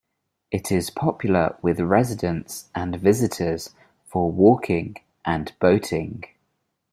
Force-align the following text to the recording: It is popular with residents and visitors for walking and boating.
It 0.49 0.71
is 0.71 0.89
popular 0.89 1.57
with 1.61 1.79
residents 1.79 2.69
and 2.73 2.95
visitors 2.95 3.75
for 4.07 4.31
walking 4.31 4.97
and 5.25 5.53
boating. 5.59 6.23